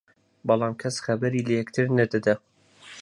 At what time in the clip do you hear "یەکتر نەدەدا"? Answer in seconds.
1.59-2.35